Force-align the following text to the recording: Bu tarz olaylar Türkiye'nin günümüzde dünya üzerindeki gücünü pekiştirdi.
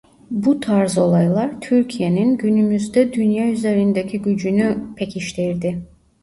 Bu 0.31 0.59
tarz 0.59 0.97
olaylar 0.97 1.61
Türkiye'nin 1.61 2.37
günümüzde 2.37 3.13
dünya 3.13 3.47
üzerindeki 3.49 4.21
gücünü 4.21 4.77
pekiştirdi. 4.95 5.81